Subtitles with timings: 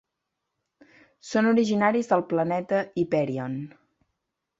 [1.31, 3.59] Són originaris del planeta Hyperion.